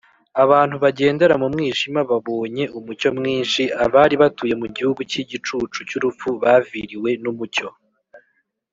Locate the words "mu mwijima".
1.41-1.99